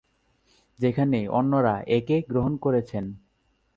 [0.79, 3.05] যেখানে অন্যরা একে গ্রহণ করেছেন।